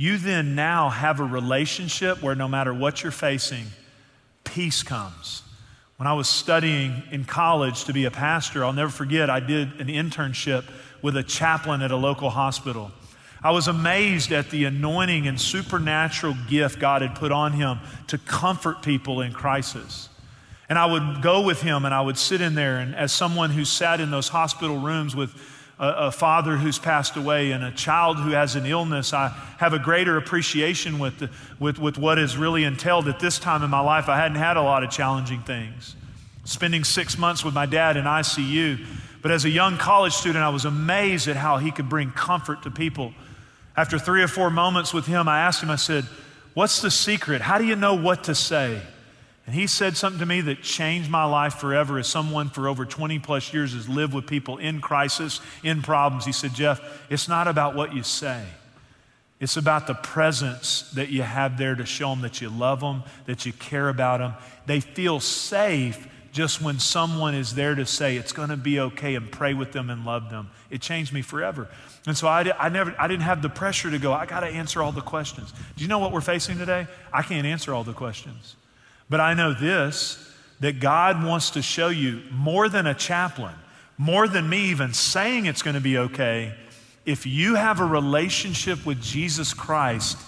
[0.00, 3.66] you then now have a relationship where no matter what you're facing,
[4.44, 5.42] peace comes.
[5.98, 9.78] When I was studying in college to be a pastor, I'll never forget, I did
[9.78, 10.64] an internship
[11.02, 12.90] with a chaplain at a local hospital.
[13.42, 18.16] I was amazed at the anointing and supernatural gift God had put on him to
[18.16, 20.08] comfort people in crisis.
[20.70, 22.78] And I would go with him and I would sit in there.
[22.78, 25.34] And as someone who sat in those hospital rooms with
[25.80, 29.72] a, a, father who's passed away and a child who has an illness, I have
[29.72, 33.70] a greater appreciation with, the, with, with what is really entailed at this time in
[33.70, 34.08] my life.
[34.08, 35.96] I hadn't had a lot of challenging things.
[36.44, 38.84] Spending six months with my dad in ICU.
[39.22, 42.62] But as a young college student, I was amazed at how he could bring comfort
[42.64, 43.14] to people.
[43.74, 46.04] After three or four moments with him, I asked him, I said,
[46.52, 47.40] What's the secret?
[47.40, 48.82] How do you know what to say?
[49.46, 52.84] And he said something to me that changed my life forever as someone for over
[52.84, 56.24] 20 plus years has lived with people in crisis, in problems.
[56.24, 58.44] He said, Jeff, it's not about what you say,
[59.40, 63.02] It's about the presence that you have there to show them that you love them,
[63.26, 64.34] that you care about them.
[64.66, 69.16] They feel safe just when someone is there to say it's going to be okay
[69.16, 70.50] and pray with them and love them.
[70.68, 71.68] It changed me forever.
[72.06, 74.46] And so I, I, never, I didn't have the pressure to go, I got to
[74.46, 75.52] answer all the questions.
[75.76, 76.86] Do you know what we're facing today?
[77.12, 78.54] I can't answer all the questions.
[79.10, 80.16] But I know this
[80.60, 83.54] that God wants to show you more than a chaplain,
[83.96, 86.54] more than me even saying it's going to be okay.
[87.06, 90.18] If you have a relationship with Jesus Christ,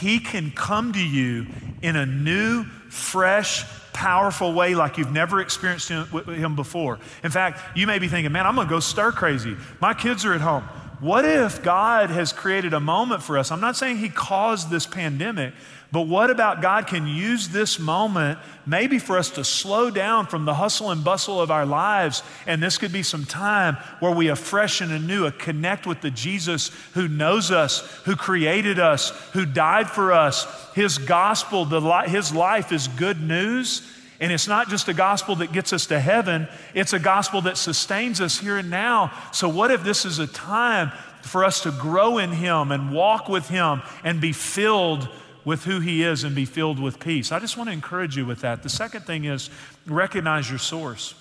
[0.00, 1.46] He can come to you
[1.82, 6.98] in a new, fresh, powerful way like you've never experienced him, him before.
[7.22, 9.56] In fact, you may be thinking, man, I'm going to go stir crazy.
[9.80, 10.62] My kids are at home.
[11.00, 13.50] What if God has created a moment for us?
[13.50, 15.52] I'm not saying He caused this pandemic,
[15.92, 20.46] but what about God can use this moment maybe for us to slow down from
[20.46, 22.22] the hustle and bustle of our lives?
[22.46, 26.10] And this could be some time where we afresh and anew uh, connect with the
[26.10, 30.46] Jesus who knows us, who created us, who died for us.
[30.74, 33.86] His gospel, the, his life is good news.
[34.18, 37.58] And it's not just a gospel that gets us to heaven, it's a gospel that
[37.58, 39.12] sustains us here and now.
[39.32, 43.28] So, what if this is a time for us to grow in Him and walk
[43.28, 45.08] with Him and be filled
[45.44, 47.32] with who He is and be filled with peace.
[47.32, 48.62] I just want to encourage you with that.
[48.62, 49.50] The second thing is
[49.86, 51.14] recognize your source.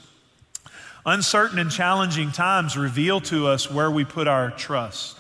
[1.06, 5.18] Uncertain and challenging times reveal to us where we put our trust.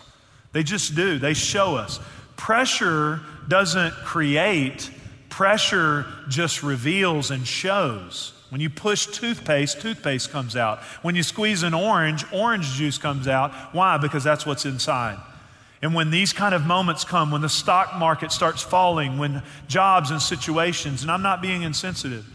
[0.52, 2.00] They just do, they show us.
[2.36, 4.92] Pressure doesn't create,
[5.30, 8.34] pressure just reveals and shows.
[8.50, 10.80] When you push toothpaste, toothpaste comes out.
[11.04, 13.54] When you squeeze an orange, orange juice comes out.
[13.74, 13.98] Why?
[13.98, 15.20] Because that's what's inside.
[15.82, 20.12] And when these kind of moments come, when the stock market starts falling, when jobs
[20.12, 22.26] and situations, and I'm not being insensitive,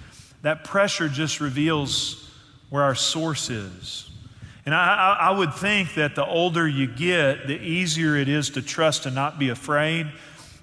[0.42, 2.28] that pressure just reveals
[2.70, 4.10] where our source is.
[4.64, 8.62] And I, I, would think that the older you get, the easier it is to
[8.62, 10.10] trust and not be afraid.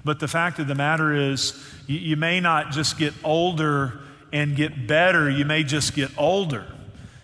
[0.04, 4.02] But the fact of the matter is, you, you may not just get older
[4.34, 6.66] and get better, you may just get older.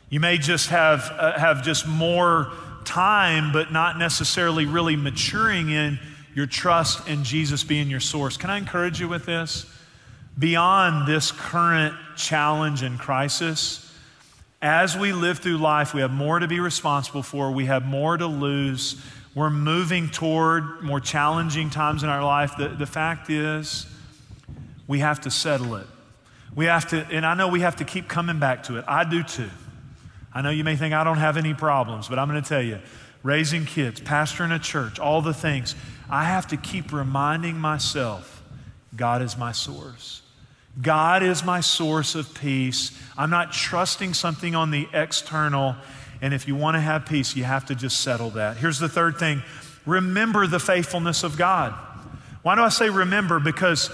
[0.09, 2.53] You may just have, uh, have just more
[2.85, 5.99] time, but not necessarily really maturing in
[6.33, 8.37] your trust in Jesus being your source.
[8.37, 9.65] Can I encourage you with this?
[10.37, 13.85] Beyond this current challenge and crisis,
[14.61, 18.17] as we live through life, we have more to be responsible for, we have more
[18.17, 19.01] to lose.
[19.35, 22.53] We're moving toward more challenging times in our life.
[22.57, 23.85] The, the fact is,
[24.87, 25.87] we have to settle it.
[26.55, 28.85] We have to, and I know we have to keep coming back to it.
[28.87, 29.49] I do too.
[30.33, 32.61] I know you may think I don't have any problems, but I'm going to tell
[32.61, 32.79] you
[33.23, 35.75] raising kids, pastoring a church, all the things,
[36.09, 38.43] I have to keep reminding myself
[38.95, 40.21] God is my source.
[40.81, 42.97] God is my source of peace.
[43.17, 45.75] I'm not trusting something on the external.
[46.21, 48.57] And if you want to have peace, you have to just settle that.
[48.57, 49.43] Here's the third thing
[49.85, 51.73] remember the faithfulness of God.
[52.41, 53.39] Why do I say remember?
[53.39, 53.89] Because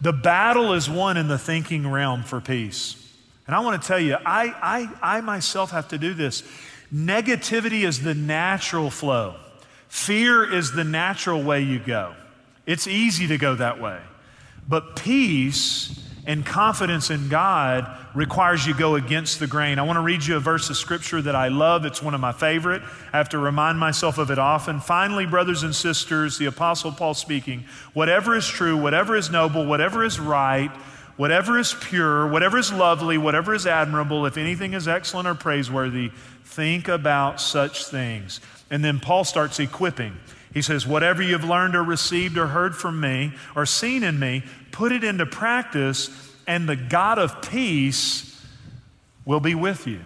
[0.00, 3.07] the battle is won in the thinking realm for peace.
[3.48, 4.54] And I want to tell you, I,
[5.02, 6.44] I, I myself have to do this.
[6.94, 9.34] Negativity is the natural flow,
[9.88, 12.14] fear is the natural way you go.
[12.66, 13.98] It's easy to go that way.
[14.68, 19.78] But peace and confidence in God requires you go against the grain.
[19.78, 21.86] I want to read you a verse of scripture that I love.
[21.86, 22.82] It's one of my favorite.
[23.14, 24.80] I have to remind myself of it often.
[24.80, 30.04] Finally, brothers and sisters, the Apostle Paul speaking, whatever is true, whatever is noble, whatever
[30.04, 30.70] is right,
[31.18, 36.10] whatever is pure, whatever is lovely, whatever is admirable, if anything is excellent or praiseworthy,
[36.44, 38.40] think about such things.
[38.70, 40.16] And then Paul starts equipping.
[40.54, 44.44] He says, Whatever you've learned or received or heard from me or seen in me,
[44.72, 46.08] put it into practice,
[46.46, 48.46] and the God of peace
[49.24, 50.00] will be with you.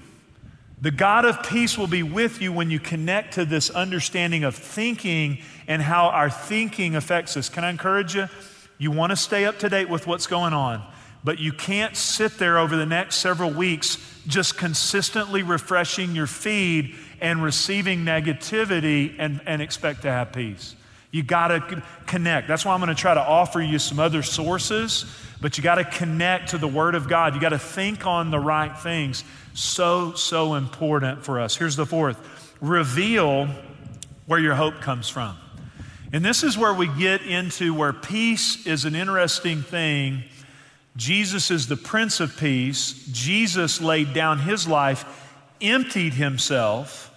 [0.80, 4.56] The God of peace will be with you when you connect to this understanding of
[4.56, 7.48] thinking and how our thinking affects us.
[7.48, 8.26] Can I encourage you?
[8.78, 10.82] You want to stay up to date with what's going on.
[11.24, 16.96] But you can't sit there over the next several weeks just consistently refreshing your feed
[17.20, 20.74] and receiving negativity and, and expect to have peace.
[21.12, 22.48] You got to connect.
[22.48, 25.04] That's why I'm going to try to offer you some other sources,
[25.40, 27.34] but you got to connect to the Word of God.
[27.34, 29.22] You got to think on the right things.
[29.52, 31.54] So, so important for us.
[31.54, 32.18] Here's the fourth
[32.60, 33.48] reveal
[34.26, 35.36] where your hope comes from.
[36.12, 40.24] And this is where we get into where peace is an interesting thing
[40.96, 42.92] Jesus is the Prince of Peace.
[43.10, 45.04] Jesus laid down his life,
[45.60, 47.08] emptied himself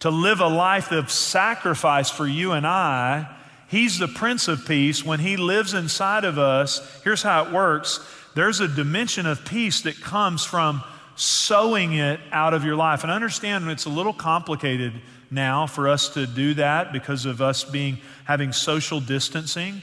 [0.00, 3.34] to live a life of sacrifice for you and I.
[3.68, 5.04] He's the Prince of Peace.
[5.04, 8.00] When he lives inside of us, here's how it works
[8.34, 10.84] there's a dimension of peace that comes from
[11.16, 13.02] sowing it out of your life.
[13.02, 14.92] And I understand it's a little complicated
[15.30, 19.82] now for us to do that because of us being having social distancing.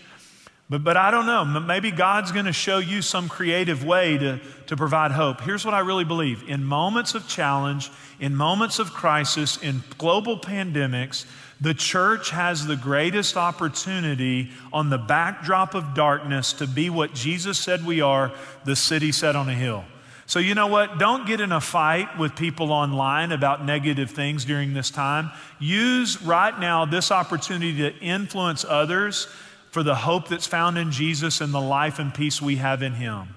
[0.68, 1.46] But, but I don't know.
[1.46, 5.42] Maybe God's going to show you some creative way to, to provide hope.
[5.42, 10.40] Here's what I really believe in moments of challenge, in moments of crisis, in global
[10.40, 11.26] pandemics,
[11.62, 17.58] the church has the greatest opportunity on the backdrop of darkness to be what Jesus
[17.60, 18.32] said we are
[18.66, 19.86] the city set on a hill.
[20.28, 20.98] So, you know what?
[20.98, 25.30] Don't get in a fight with people online about negative things during this time.
[25.60, 29.28] Use right now this opportunity to influence others
[29.76, 32.94] for the hope that's found in Jesus and the life and peace we have in
[32.94, 33.28] Him.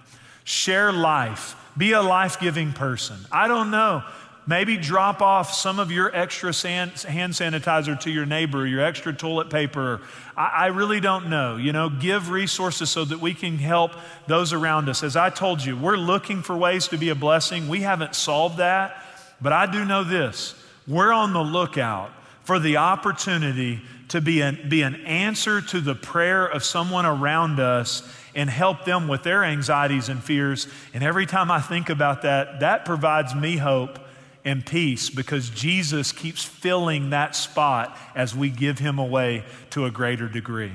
[0.45, 1.57] Share life.
[1.76, 3.16] Be a life giving person.
[3.32, 4.05] I don't know.
[4.47, 9.51] Maybe drop off some of your extra hand sanitizer to your neighbor, your extra toilet
[9.51, 10.01] paper.
[10.36, 11.57] I, I really don't know.
[11.57, 13.91] You know, give resources so that we can help
[14.28, 15.03] those around us.
[15.03, 17.66] As I told you, we're looking for ways to be a blessing.
[17.66, 19.03] We haven't solved that,
[19.41, 20.55] but I do know this
[20.86, 22.12] we're on the lookout
[22.45, 27.61] for the opportunity to be an, be an answer to the prayer of someone around
[27.61, 28.03] us
[28.35, 30.69] and help them with their anxieties and fears.
[30.95, 33.99] And every time I think about that, that provides me hope
[34.45, 39.91] and peace because Jesus keeps filling that spot as we give him away to a
[39.91, 40.73] greater degree.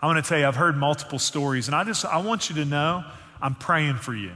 [0.00, 2.56] I want to tell you, I've heard multiple stories, and I just I want you
[2.56, 3.04] to know
[3.40, 4.32] I'm praying for you.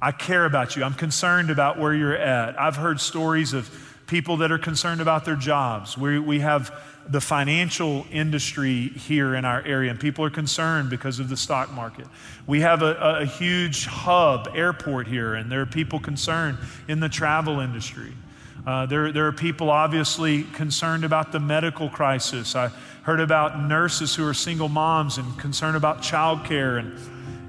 [0.00, 0.84] I care about you.
[0.84, 2.58] I'm concerned about where you're at.
[2.60, 3.68] I've heard stories of
[4.06, 5.96] people that are concerned about their jobs.
[5.96, 6.72] We, we have
[7.08, 11.72] the financial industry here in our area, and people are concerned because of the stock
[11.72, 12.06] market.
[12.46, 17.08] We have a, a huge hub airport here, and there are people concerned in the
[17.08, 18.12] travel industry.
[18.66, 22.54] Uh, there, there are people obviously concerned about the medical crisis.
[22.54, 22.70] I
[23.02, 26.78] heard about nurses who are single moms and concerned about childcare.
[26.78, 26.96] And,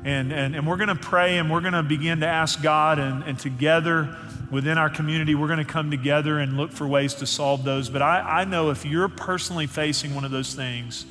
[0.04, 2.99] and, and, and we're going to pray and we're going to begin to ask God,
[2.99, 4.16] and, and together
[4.51, 7.89] within our community, we're going to come together and look for ways to solve those.
[7.89, 11.06] But I, I know if you're personally facing one of those things,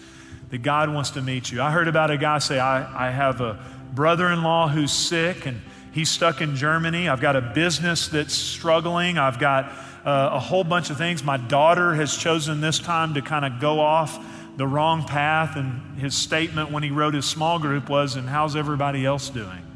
[0.53, 1.63] that God wants to meet you.
[1.63, 3.59] I heard about a guy say, I, I have a
[3.95, 5.63] brother in law who's sick and
[5.93, 7.09] he's stuck in Germany.
[7.09, 9.17] I've got a business that's struggling.
[9.17, 9.73] I've got
[10.05, 11.25] uh, a whole bunch of things.
[11.25, 14.23] My daughter has chosen this time to kind of go off
[14.57, 15.57] the wrong path.
[15.57, 19.67] And his statement when he wrote his small group was, And how's everybody else doing?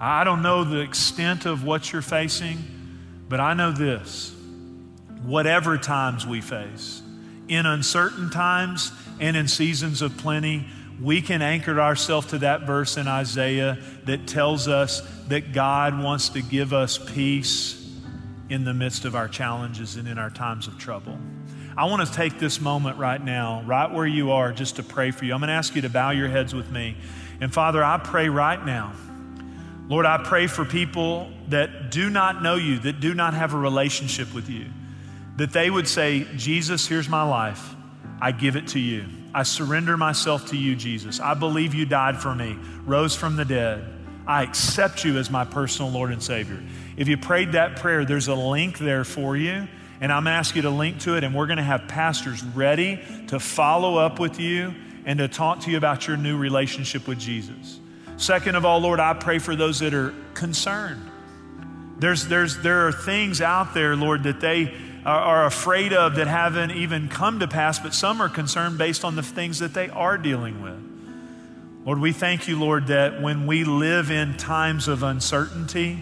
[0.00, 2.58] I don't know the extent of what you're facing.
[3.28, 4.34] But I know this
[5.22, 7.02] whatever times we face,
[7.48, 10.66] in uncertain times and in seasons of plenty,
[11.00, 16.28] we can anchor ourselves to that verse in Isaiah that tells us that God wants
[16.30, 17.80] to give us peace
[18.50, 21.18] in the midst of our challenges and in our times of trouble.
[21.76, 25.10] I want to take this moment right now, right where you are, just to pray
[25.10, 25.34] for you.
[25.34, 26.96] I'm going to ask you to bow your heads with me.
[27.40, 28.92] And Father, I pray right now
[29.86, 33.58] Lord, I pray for people that do not know you, that do not have a
[33.58, 34.66] relationship with you,
[35.36, 37.74] that they would say, Jesus, here's my life.
[38.20, 39.04] I give it to you.
[39.34, 41.20] I surrender myself to you, Jesus.
[41.20, 42.56] I believe you died for me,
[42.86, 43.84] rose from the dead.
[44.26, 46.62] I accept you as my personal Lord and Savior.
[46.96, 49.68] If you prayed that prayer, there's a link there for you,
[50.00, 53.00] and I'm asking you to link to it, and we're going to have pastors ready
[53.28, 54.74] to follow up with you
[55.04, 57.80] and to talk to you about your new relationship with Jesus.
[58.16, 61.10] Second of all, Lord, I pray for those that are concerned.
[61.98, 64.74] There's, there's, there are things out there, Lord, that they
[65.04, 69.04] are, are afraid of that haven't even come to pass, but some are concerned based
[69.04, 70.78] on the things that they are dealing with.
[71.84, 75.98] Lord, we thank you, Lord, that when we live in times of uncertainty,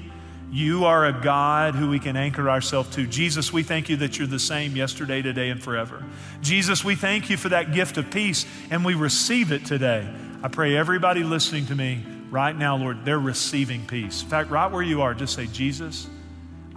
[0.52, 3.06] you are a God who we can anchor ourselves to.
[3.06, 6.04] Jesus, we thank you that you're the same yesterday, today, and forever.
[6.42, 10.06] Jesus, we thank you for that gift of peace, and we receive it today.
[10.42, 14.22] I pray everybody listening to me right now, Lord, they're receiving peace.
[14.22, 16.06] In fact, right where you are, just say, Jesus,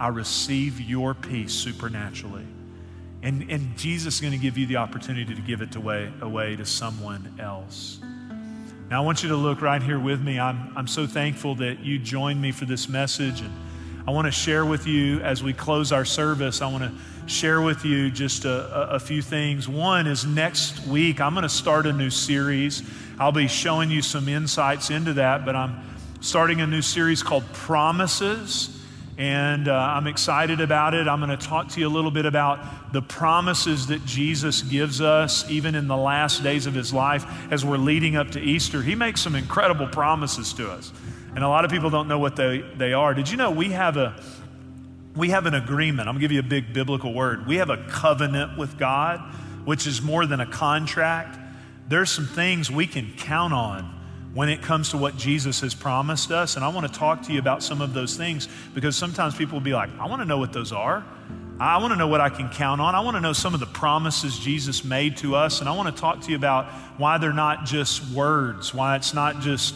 [0.00, 2.46] I receive your peace supernaturally.
[3.22, 6.56] And, and Jesus is going to give you the opportunity to give it away, away
[6.56, 7.98] to someone else.
[8.88, 10.38] Now, I want you to look right here with me.
[10.38, 13.40] I'm, I'm so thankful that you joined me for this message.
[13.40, 13.52] And
[14.06, 16.92] I want to share with you as we close our service, I want to
[17.28, 19.68] share with you just a, a, few things.
[19.68, 22.88] One is next week, I'm going to start a new series.
[23.18, 25.82] I'll be showing you some insights into that, but I'm
[26.20, 28.75] starting a new series called Promises.
[29.18, 31.08] And uh, I'm excited about it.
[31.08, 35.00] I'm going to talk to you a little bit about the promises that Jesus gives
[35.00, 38.82] us, even in the last days of his life as we're leading up to Easter.
[38.82, 40.92] He makes some incredible promises to us.
[41.34, 43.14] And a lot of people don't know what they, they are.
[43.14, 44.22] Did you know we have a
[45.14, 46.08] we have an agreement.
[46.08, 47.46] I'm going to give you a big biblical word.
[47.46, 49.20] We have a covenant with God,
[49.64, 51.38] which is more than a contract.
[51.88, 53.95] There's some things we can count on
[54.36, 56.56] when it comes to what Jesus has promised us.
[56.56, 59.54] And I want to talk to you about some of those things because sometimes people
[59.54, 61.02] will be like, I want to know what those are.
[61.58, 62.94] I want to know what I can count on.
[62.94, 65.60] I want to know some of the promises Jesus made to us.
[65.60, 66.66] And I want to talk to you about
[66.98, 69.74] why they're not just words, why it's not just,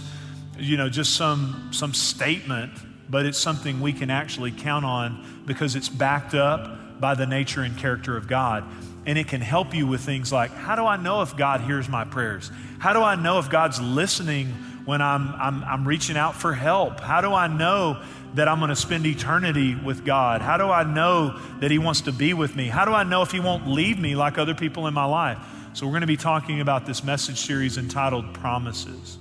[0.59, 2.71] you know, just some, some statement,
[3.09, 7.63] but it's something we can actually count on because it's backed up by the nature
[7.63, 8.65] and character of God.
[9.07, 11.89] And it can help you with things like how do I know if God hears
[11.89, 12.51] my prayers?
[12.79, 14.49] How do I know if God's listening
[14.85, 17.01] when I'm, I'm, I'm reaching out for help?
[17.01, 18.03] How do I know
[18.35, 20.41] that I'm going to spend eternity with God?
[20.41, 22.69] How do I know that He wants to be with me?
[22.69, 25.39] How do I know if He won't leave me like other people in my life?
[25.73, 29.19] So, we're going to be talking about this message series entitled Promises.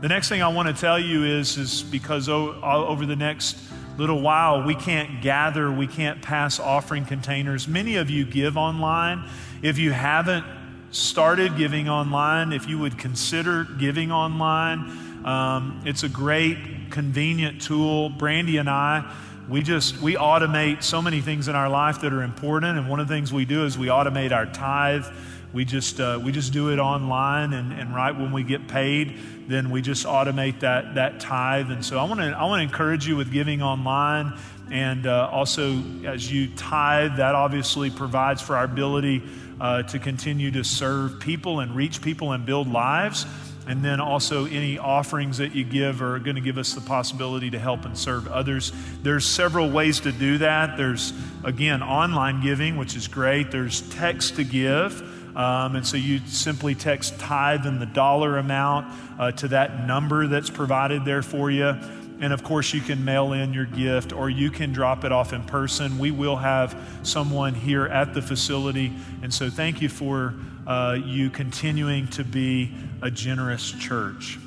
[0.00, 3.58] The next thing I want to tell you is, is because over the next
[3.98, 7.66] little while we can't gather, we can't pass offering containers.
[7.66, 9.28] Many of you give online.
[9.60, 10.46] If you haven't
[10.92, 18.08] started giving online, if you would consider giving online, um, it's a great, convenient tool.
[18.08, 19.12] Brandy and I,
[19.48, 23.00] we just we automate so many things in our life that are important, and one
[23.00, 25.06] of the things we do is we automate our tithe.
[25.52, 29.18] We just uh, we just do it online, and, and right when we get paid,
[29.48, 31.70] then we just automate that that tithe.
[31.70, 34.38] And so I want to I want to encourage you with giving online,
[34.70, 39.22] and uh, also as you tithe, that obviously provides for our ability
[39.60, 43.26] uh, to continue to serve people and reach people and build lives.
[43.66, 47.50] And then also, any offerings that you give are going to give us the possibility
[47.50, 48.72] to help and serve others.
[49.02, 50.78] There's several ways to do that.
[50.78, 51.12] There's,
[51.44, 53.50] again, online giving, which is great.
[53.50, 55.16] There's text to give.
[55.38, 60.26] Um, and so you simply text tithe and the dollar amount uh, to that number
[60.26, 61.76] that's provided there for you.
[62.20, 65.32] And of course, you can mail in your gift or you can drop it off
[65.32, 65.96] in person.
[65.98, 68.92] We will have someone here at the facility.
[69.22, 70.34] And so, thank you for
[70.66, 74.40] uh, you continuing to be a generous church.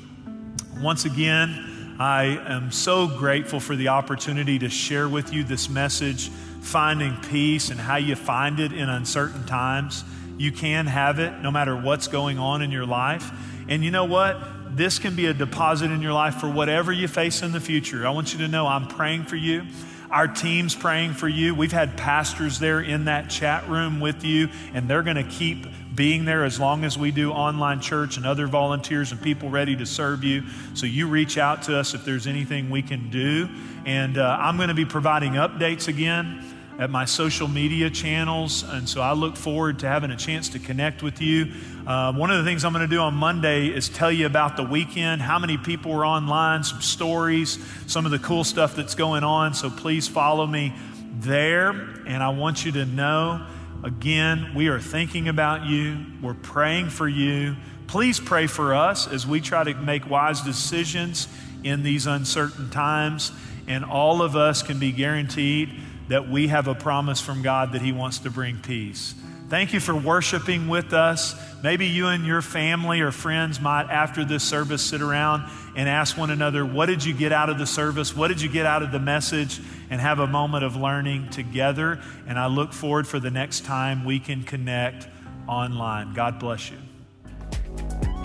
[0.82, 6.28] Once again, I am so grateful for the opportunity to share with you this message,
[6.60, 10.04] finding peace and how you find it in uncertain times.
[10.38, 13.30] You can have it no matter what's going on in your life.
[13.68, 14.76] And you know what?
[14.76, 18.06] This can be a deposit in your life for whatever you face in the future.
[18.06, 19.66] I want you to know I'm praying for you.
[20.10, 21.54] Our team's praying for you.
[21.54, 25.66] We've had pastors there in that chat room with you, and they're going to keep
[25.94, 29.74] being there as long as we do online church and other volunteers and people ready
[29.76, 30.44] to serve you.
[30.74, 33.48] So you reach out to us if there's anything we can do.
[33.86, 36.44] And uh, I'm going to be providing updates again
[36.78, 38.62] at my social media channels.
[38.62, 41.52] And so I look forward to having a chance to connect with you.
[41.86, 44.56] Uh, one of the things I'm going to do on Monday is tell you about
[44.56, 48.94] the weekend, how many people were online, some stories, some of the cool stuff that's
[48.94, 49.54] going on.
[49.54, 50.72] So please follow me
[51.18, 51.70] there.
[52.06, 53.46] And I want you to know
[53.84, 57.56] again, we are thinking about you, we're praying for you.
[57.88, 61.28] Please pray for us as we try to make wise decisions
[61.62, 63.32] in these uncertain times.
[63.66, 65.70] And all of us can be guaranteed
[66.12, 69.14] that we have a promise from God that He wants to bring peace.
[69.48, 71.34] Thank you for worshiping with us.
[71.62, 76.18] Maybe you and your family or friends might, after this service, sit around and ask
[76.18, 78.14] one another, What did you get out of the service?
[78.14, 79.58] What did you get out of the message?
[79.88, 81.98] And have a moment of learning together.
[82.28, 85.08] And I look forward for the next time we can connect
[85.48, 86.12] online.
[86.12, 86.76] God bless you.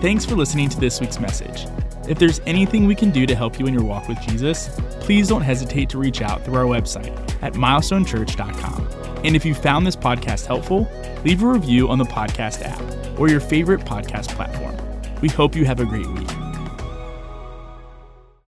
[0.02, 1.66] Thanks for listening to this week's message.
[2.06, 5.26] If there's anything we can do to help you in your walk with Jesus, please
[5.26, 8.88] don't hesitate to reach out through our website at milestonechurch.com.
[9.24, 10.88] And if you found this podcast helpful,
[11.24, 14.76] leave a review on the podcast app or your favorite podcast platform.
[15.20, 16.37] We hope you have a great week.